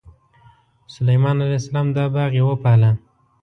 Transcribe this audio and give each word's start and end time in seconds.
سلیمان 0.95 1.35
علیه 1.45 1.59
السلام 1.61 1.87
دا 1.95 2.03
باغ 2.13 2.31
یې 2.37 2.43
وپاله. 2.49 2.91